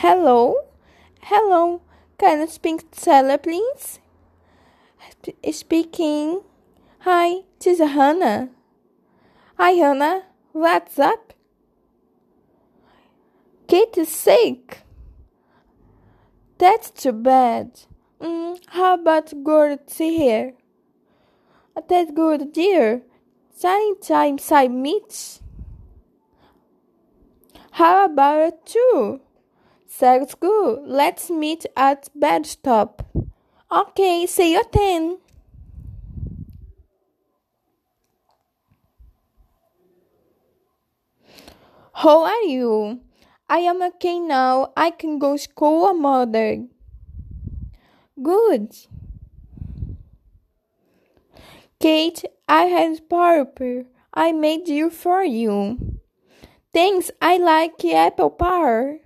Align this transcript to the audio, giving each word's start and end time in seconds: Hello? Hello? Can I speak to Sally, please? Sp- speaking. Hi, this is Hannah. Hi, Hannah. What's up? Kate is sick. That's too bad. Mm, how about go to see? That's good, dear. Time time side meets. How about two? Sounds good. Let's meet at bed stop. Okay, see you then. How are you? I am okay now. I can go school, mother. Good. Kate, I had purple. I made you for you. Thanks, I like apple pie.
Hello? 0.00 0.56
Hello? 1.20 1.82
Can 2.16 2.40
I 2.40 2.46
speak 2.46 2.90
to 2.90 2.98
Sally, 2.98 3.36
please? 3.36 3.98
Sp- 5.12 5.36
speaking. 5.52 6.40
Hi, 7.00 7.40
this 7.58 7.80
is 7.80 7.90
Hannah. 7.90 8.48
Hi, 9.58 9.72
Hannah. 9.72 10.22
What's 10.52 10.98
up? 10.98 11.34
Kate 13.68 13.98
is 13.98 14.08
sick. 14.08 14.84
That's 16.56 16.88
too 16.90 17.12
bad. 17.12 17.82
Mm, 18.22 18.58
how 18.68 18.94
about 18.94 19.44
go 19.44 19.76
to 19.76 19.82
see? 19.86 20.52
That's 21.88 22.10
good, 22.12 22.54
dear. 22.54 23.02
Time 23.60 23.96
time 24.00 24.38
side 24.38 24.72
meets. 24.72 25.42
How 27.72 28.06
about 28.06 28.64
two? 28.64 29.20
Sounds 29.92 30.36
good. 30.36 30.82
Let's 30.86 31.30
meet 31.30 31.66
at 31.76 32.08
bed 32.14 32.46
stop. 32.46 33.02
Okay, 33.70 34.24
see 34.24 34.52
you 34.52 34.62
then. 34.72 35.18
How 41.92 42.22
are 42.24 42.42
you? 42.42 43.00
I 43.48 43.58
am 43.58 43.82
okay 43.82 44.20
now. 44.20 44.72
I 44.76 44.90
can 44.90 45.18
go 45.18 45.36
school, 45.36 45.92
mother. 45.92 46.66
Good. 48.22 48.72
Kate, 51.80 52.22
I 52.48 52.62
had 52.66 53.08
purple. 53.10 53.84
I 54.14 54.30
made 54.30 54.68
you 54.68 54.88
for 54.88 55.24
you. 55.24 55.98
Thanks, 56.72 57.10
I 57.20 57.38
like 57.38 57.84
apple 57.84 58.30
pie. 58.30 59.00